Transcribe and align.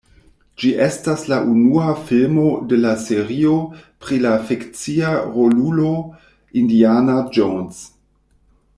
Ĝi 0.61 0.69
estas 0.85 1.25
la 1.31 1.37
unua 1.49 1.89
filmo 2.07 2.45
de 2.71 2.79
la 2.87 2.95
serio 3.03 3.53
pri 4.05 4.19
la 4.25 4.33
fikcia 4.49 5.15
rolulo 5.37 5.95
Indiana 6.63 7.23
Jones. 7.39 7.83